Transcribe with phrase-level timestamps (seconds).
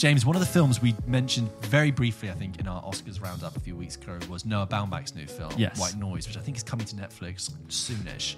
[0.00, 3.54] James, one of the films we mentioned very briefly, I think, in our Oscars roundup
[3.54, 5.78] a few weeks ago was Noah Baumbach's new film, Yes.
[5.78, 8.36] White Noise, which I think is coming to Netflix soonish.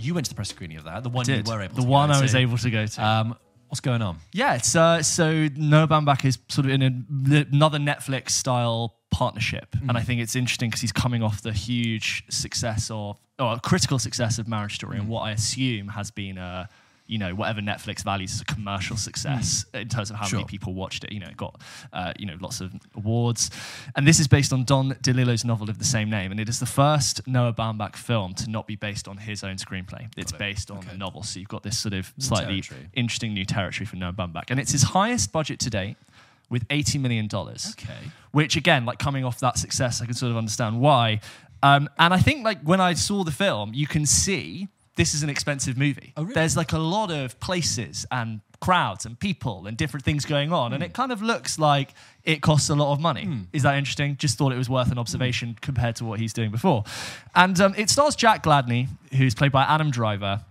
[0.00, 1.86] You went to the press screening of that, the one you were able the to
[1.86, 2.38] one I was to.
[2.38, 3.04] able to go to.
[3.06, 3.36] Um,
[3.68, 4.20] what's going on?
[4.32, 9.76] Yeah, it's uh, so Noah Baumbach is sort of in a, another Netflix style partnership,
[9.86, 13.98] and I think it's interesting because he's coming off the huge success of or critical
[13.98, 16.70] success of Marriage Story, and what I assume has been a
[17.12, 20.38] you know whatever Netflix values as a commercial success in terms of how Sure.
[20.38, 21.12] many people watched it.
[21.12, 21.54] You know, it got
[21.92, 23.50] uh, you know lots of awards,
[23.96, 26.58] and this is based on Don DeLillo's novel of the same name, and it is
[26.58, 30.08] the first Noah Baumbach film to not be based on his own screenplay.
[30.16, 30.38] It's it.
[30.38, 30.90] based on Okay.
[30.92, 32.88] the novel, so you've got this sort of slightly territory.
[32.94, 34.50] interesting new territory for Noah Baumbach.
[34.50, 35.96] And it's his highest budget to date
[36.50, 37.28] with $80 million.
[37.34, 38.02] Okay.
[38.32, 41.20] Which, again, like coming off that success, I can sort of understand why.
[41.62, 45.22] Um, and I think, like, when I saw the film, you can see this is
[45.22, 46.12] an expensive movie.
[46.16, 46.34] Oh, really?
[46.34, 50.70] There's like a lot of places and crowds and people and different things going on.
[50.70, 50.74] Hmm.
[50.74, 53.28] And it kind of looks like it costs a lot of money.
[53.52, 54.16] Is that interesting?
[54.16, 56.84] Just thought it was worth an observation compared to what he's doing before.
[57.34, 60.44] And um, it stars Jack Gladney, who's played by Adam Driver.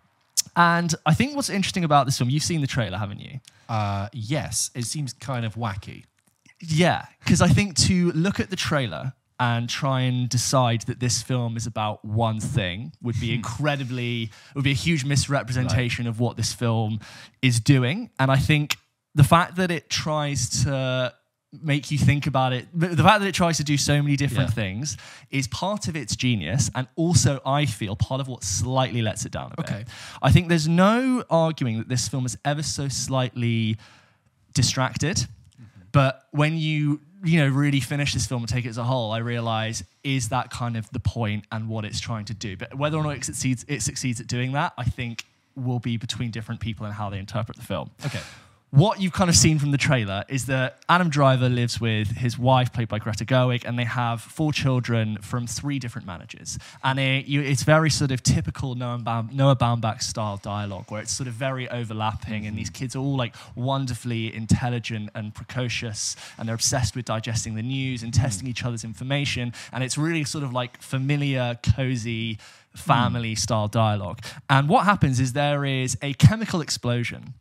[0.56, 3.40] And I think what's interesting about this film, you've seen the trailer, haven't you?
[3.70, 6.04] Uh, yes, it seems kind of wacky.
[6.60, 11.22] Yeah, because I think to look at the trailer and try and decide that this
[11.24, 16.38] film is about one thing would be incredibly would be a huge misrepresentation of what
[16.38, 17.00] this film
[17.42, 18.10] is doing.
[18.20, 18.78] And I think
[19.16, 21.14] the fact that it tries to
[21.62, 24.50] make you think about it the fact that it tries to do so many different
[24.52, 24.54] Yeah.
[24.64, 24.96] things
[25.32, 29.34] is part of its genius and also i feel part of what slightly lets it
[29.34, 29.86] down a bit Okay.
[30.22, 33.76] i think there's no arguing that this film is ever so slightly
[34.54, 35.18] distracted.
[35.18, 35.82] Mm-hmm.
[35.92, 39.12] But when you you know really finish this film and take it as a whole,
[39.12, 42.58] I realize is that kind of the point and what it's trying to do.
[42.58, 45.98] But whether or not it succeeds, it succeeds at doing that, I think will be
[45.98, 47.92] between different people and how they interpret the film.
[48.06, 48.22] Okay.
[48.72, 52.40] What you've kind of seen from the trailer is that Adam Driver lives with his
[52.40, 56.58] wife, played by Greta Gerwig, and they have four children from three different managers.
[56.82, 61.02] And it, you, it's very sort of typical Noah, Baum, Noah Baumbach style dialogue, where
[61.02, 66.16] it's sort of very overlapping, and these kids are all like wonderfully intelligent and precocious,
[66.38, 69.52] and they're obsessed with digesting the news and testing each other's information.
[69.74, 72.40] And it's really sort of like familiar, cozy,
[72.74, 74.22] family style dialogue.
[74.50, 77.34] And what happens is there is a chemical explosion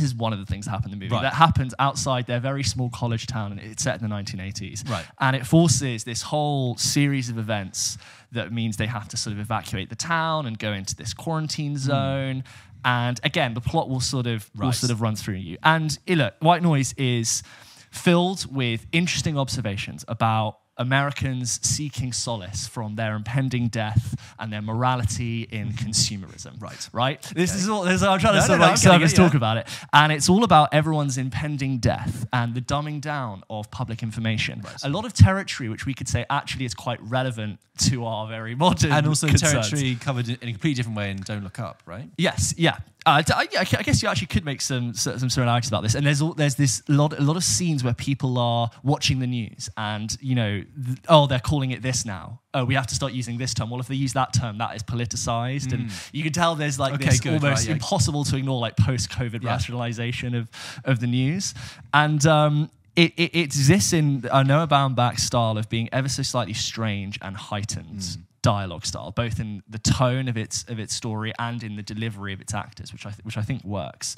[0.00, 1.14] is one of the things that happen in the movie.
[1.14, 1.22] Right.
[1.22, 5.04] that happens outside their very small college town and it's set in the 1980s Right.
[5.20, 7.98] and it forces this whole series of events
[8.32, 11.72] that means they have to sort of evacuate the town and go into this quarantine
[11.72, 11.78] hmm.
[11.78, 12.44] zone.
[12.84, 15.58] And again the plot will sort of will sort of run through you.
[15.62, 17.42] And look white noise is
[17.90, 25.42] filled with interesting observations about Americans seeking solace from their impending death and their morality
[25.42, 25.88] in mm-hmm.
[25.88, 26.60] consumerism.
[26.60, 26.88] Right.
[26.92, 27.22] Right?
[27.34, 29.58] This is all this, I'm trying to No, sort no, no, like service talk about
[29.58, 29.68] it.
[29.92, 34.62] And it's all about everyone's impending death and the dumbing down of public information.
[34.82, 38.56] A lot of territory which we could say actually is quite relevant to our very
[38.56, 39.52] modern And also concerns.
[39.70, 42.08] territory covered in in a completely different way in Don't Look Up, right?
[42.16, 42.78] Yes, yeah.
[43.08, 45.94] Uh, I, yeah, I guess you actually could make some some similarities about this.
[45.94, 49.26] And there's all, there's this lot a lot of scenes where people are watching the
[49.26, 52.40] news, and you know, th- oh, they're calling it this now.
[52.54, 53.70] Oh, we have to start using this term.
[53.70, 56.94] Well, if they use that term, that is politicized, and you can tell there's like.
[56.94, 57.72] Okay, this good, almost right, yeah.
[57.74, 59.50] impossible to ignore like post-COVID Yeah.
[59.50, 60.50] rationalization of
[60.84, 61.54] of the news,
[61.92, 62.24] and.
[62.26, 66.52] Um, it, it, it exists in a Noah Baumbach style of being ever so slightly
[66.52, 68.22] strange and heightened Hmm.
[68.42, 72.32] Dialogue style, both in the tone of its of its story and in the delivery
[72.32, 74.16] of its actors, which I th- which I think works.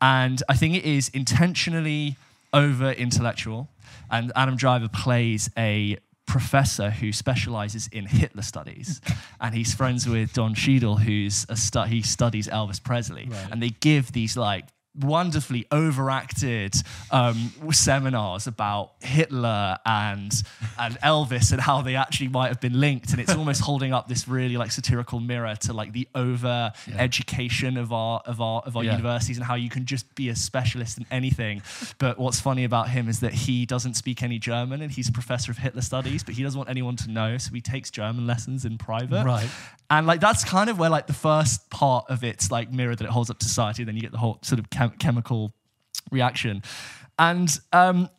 [0.00, 2.16] And I think it is intentionally
[2.52, 3.68] over intellectual.
[4.10, 9.00] And Adam Driver plays a professor who specializes in Hitler studies,
[9.40, 13.48] and he's friends with Don Cheadle, who's a stu- he studies Elvis Presley, Right.
[13.50, 14.64] and they give these like
[15.00, 16.74] wonderfully overacted
[17.10, 20.32] um, seminars about Hitler and
[20.78, 24.08] and Elvis and how they actually might have been linked, and it's almost holding up
[24.08, 28.76] this really like satirical mirror to like the over education of our of our of
[28.76, 28.92] our Yeah.
[28.92, 31.62] universities and how you can just be a specialist in anything.
[31.98, 35.12] But what's funny about him is that he doesn't speak any German and he's a
[35.12, 38.26] professor of Hitler studies, but he doesn't want anyone to know, so he takes German
[38.26, 39.24] lessons in private.
[39.24, 39.48] Right.
[39.88, 43.04] And like that's kind of where like the first part of its like mirror that
[43.04, 45.52] it holds up to society, then you get the whole sort of chem- chemical
[46.10, 46.62] reaction.
[47.18, 48.10] And um,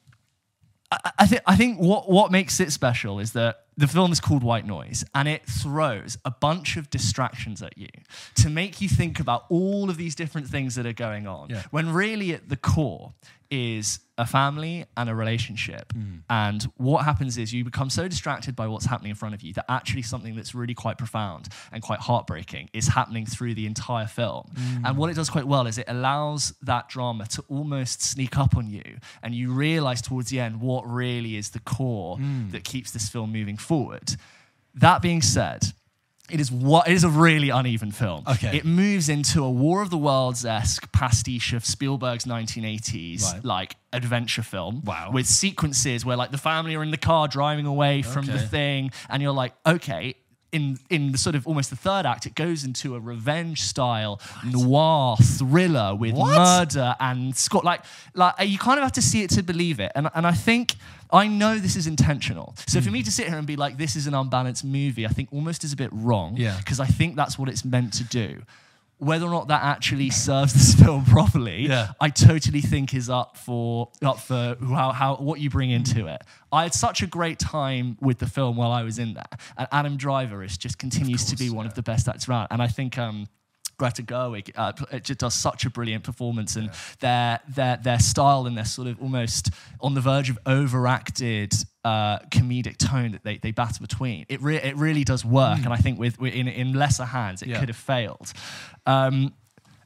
[0.92, 4.44] I, think I think what what makes it special is that the film is called
[4.44, 7.90] White Noise, and it throws a bunch of distractions at you
[8.36, 11.50] to make you think about all of these different things that are going on.
[11.50, 11.64] Yeah.
[11.70, 13.14] When really, at the core,
[13.50, 15.94] is a family and a relationship.
[15.94, 16.18] Hmm.
[16.30, 19.54] And what happens is you become so distracted by what's happening in front of you
[19.54, 24.08] that actually something that's really quite profound and quite heartbreaking is happening through the entire
[24.08, 24.50] film.
[24.58, 24.86] Hmm.
[24.86, 28.58] And what it does quite well is it allows that drama to almost sneak up
[28.58, 32.50] on you and you realize towards the end what really is the core hmm.
[32.50, 34.16] that keeps this film moving forward.
[34.76, 35.64] That being said,
[36.30, 38.24] it is what it is a really uneven film.
[38.28, 38.58] Okay.
[38.58, 43.46] It moves into a War of the Worlds esque pastiche of Spielberg's 1980s Right.
[43.46, 44.82] like adventure film.
[44.84, 45.12] Wow.
[45.14, 48.92] With sequences where like the family are in the car driving away from the thing,
[49.10, 50.16] and you're like, okay.
[50.54, 54.22] In, in the sort of almost the third act, it goes into a revenge style
[54.46, 56.36] noir thriller with What?
[56.38, 57.66] murder and Scott.
[57.66, 57.82] Like,
[58.16, 59.92] like you kind of have to see it to believe it.
[59.94, 60.76] And, and I think
[61.12, 62.56] I know this is intentional.
[62.68, 62.86] So Hmm.
[62.86, 65.30] for me to sit here and be like, this is an unbalanced movie, I think
[65.32, 66.36] almost is a bit wrong.
[66.38, 66.58] Yeah.
[66.58, 68.44] Because I think that's what it's meant to do.
[69.00, 71.92] Whether or not that actually serves this film properly, Yeah.
[72.02, 76.24] I totally think is up for up for how, how what you bring into it.
[76.52, 79.24] I had such a great time with the film while I was in there,
[79.58, 82.48] and Adam Driver is just continues to be one of the best actors around.
[82.50, 83.28] And I think um,
[83.78, 86.70] Greta Gerwig uh, it just does such a brilliant performance, and
[87.00, 89.52] their their their style and their sort of almost
[89.82, 91.54] on the verge of overacted
[91.84, 94.26] uh, comedic tone that they, they battle between.
[94.30, 97.42] It re- it really does work, and I think with, with in in lesser hands
[97.42, 97.60] it Yeah.
[97.60, 98.34] could have failed.
[98.86, 99.34] Um,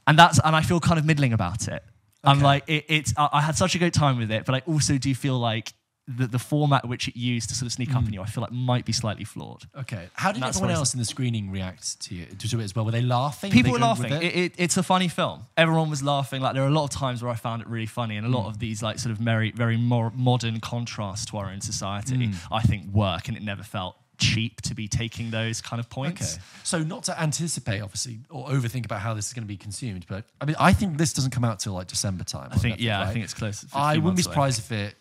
[0.06, 1.82] and that's and I feel kind of middling about it.
[2.24, 4.62] I'm like it, it's I, I had such a great time with it, but I
[4.66, 5.72] also do feel like
[6.08, 8.42] the, the format which it used to sort of sneak up on you, I feel
[8.42, 9.64] like might be slightly flawed.
[9.78, 10.08] Okay.
[10.14, 12.84] How did everyone else in the screening react to you to it as well?
[12.84, 13.50] Were they laughing?
[13.50, 14.12] Were People they were laughing.
[14.12, 14.22] it?
[14.22, 15.46] It, it, it's a funny film.
[15.56, 16.42] Everyone was laughing.
[16.42, 18.30] Like there are a lot of times where I found it really funny, and a
[18.30, 22.26] lot of these like sort of very very more modern contrasts to our own society,
[22.26, 22.32] Hmm.
[22.54, 26.34] I think work, and it never felt cheap to be taking those kind of points.
[26.34, 26.42] Okay.
[26.62, 30.04] So not to anticipate, obviously, or overthink about how this is going to be consumed,
[30.08, 32.50] but I mean, I think this doesn't come out till like December time.
[32.52, 33.60] I think yeah, I think it's close.
[33.62, 34.32] to I wouldn't be months away.
[34.32, 34.94] surprised if it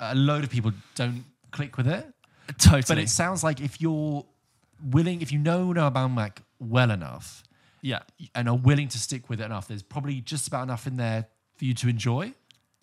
[0.00, 2.06] a load of people don't click with it.
[2.58, 2.82] Totally.
[2.88, 4.24] But it sounds like if you're
[4.84, 7.44] willing, if you know Noah Baumbach well enough
[7.82, 8.00] yeah.
[8.34, 11.28] and are willing to stick with it enough, there's probably just about enough in there
[11.56, 12.32] for you to enjoy.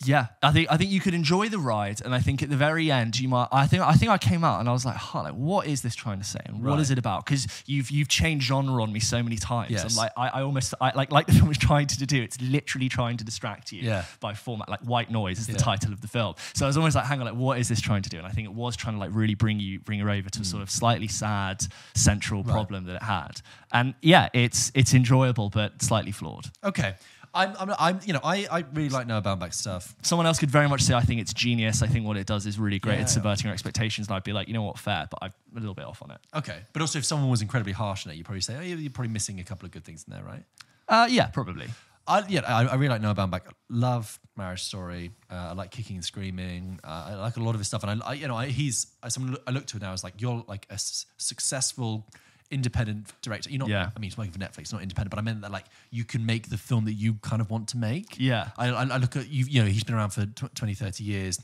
[0.06, 2.56] Yeah, I think I think you could enjoy the ride, and I think at the
[2.56, 3.48] very end you might.
[3.52, 5.82] I think I think I came out and I was like, "Huh, like what is
[5.82, 6.98] this trying to say, and what is Right.
[6.98, 9.72] it about?" Because you've you've changed genre on me so many times.
[9.72, 9.84] Yes.
[9.92, 12.22] I'm like, I, I almost I, like like the film was trying to do.
[12.22, 13.82] It's literally trying to distract you.
[13.82, 14.06] Yeah.
[14.20, 15.58] By format, like white noise is the Yeah.
[15.60, 16.36] title of the film.
[16.54, 18.18] So I was almost like, hang on, like what is this trying to do?
[18.20, 20.42] And I think it was trying to like really bring you bring her over to
[20.42, 21.66] a sort of slightly sad
[21.96, 23.42] central problem that it had.
[23.74, 26.46] And yeah, it's it's enjoyable but slightly flawed.
[26.64, 26.94] Okay.
[27.38, 29.96] I'm, I'm, I'm you know, I, I really like Noah Baumbach's stuff.
[30.02, 31.82] someone else could very much say I think it's genius.
[31.82, 33.14] I think what it does is really great Yeah, at yeah.
[33.14, 35.76] subverting your expectations, and I'd be like, you know what, fair, but I'm a little
[35.76, 36.18] bit off on it.
[36.36, 36.60] Okay.
[36.74, 39.12] But also, if someone was incredibly harsh on it, you'd probably say, oh, you're probably
[39.14, 40.44] missing a couple of good things in there, right?
[40.90, 41.68] Uh, yeah, probably.
[42.10, 43.42] I, yeah, I, I really like Noah Baumbach.
[43.70, 45.12] Love Marriage Story.
[45.30, 46.80] Uh, I like Kicking and Screaming.
[46.82, 48.88] Uh, I like a lot of his stuff, and I, I you know, I, he's
[49.04, 52.08] I, someone I look to it now as like you're like a s- successful
[52.52, 53.50] independent director.
[53.50, 53.70] You're not.
[53.70, 53.90] Yeah.
[53.96, 56.26] I mean, he's working for Netflix, not independent, but I meant that like you can
[56.26, 58.16] make the film that you kind of want to make.
[58.18, 58.50] Yeah.
[58.58, 59.46] I, I, I look at you.
[59.46, 61.40] You know, he's been around for tw- 20, 30 years.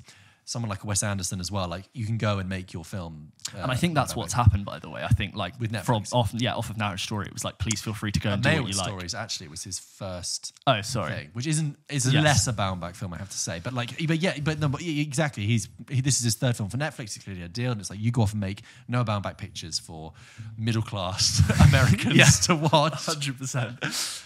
[0.45, 1.67] Someone like Wes Anderson as well.
[1.67, 3.31] Like you can go and make your film.
[3.55, 5.01] Uh, And I think that's what's happened, by the way.
[5.03, 6.13] I think like With from Netflix.
[6.13, 8.33] off, yeah, off of Marriage Story, it was like, please feel free to go Uh,
[8.33, 8.87] and do what you like.
[8.87, 11.11] Stories actually was his first Oh, sorry.
[11.13, 12.23] thing, which isn't is a Yes.
[12.23, 13.59] lesser Baumbach film, I have to say.
[13.63, 15.45] But like, but yeah, but no, but exactly.
[15.45, 17.15] He's he, this is his third film for Netflix.
[17.15, 19.79] It's clearly a deal, and it's like you go off and make Noah Baumbach pictures
[19.79, 20.13] for
[20.57, 22.25] middle class Americans Yeah.
[22.47, 22.93] to watch.
[23.05, 23.79] Hundred percent.